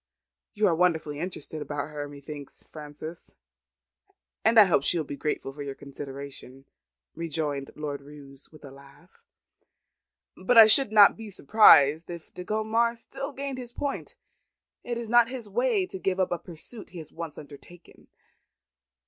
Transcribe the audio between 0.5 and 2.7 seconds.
"You are wonderfully interested about her, methinks,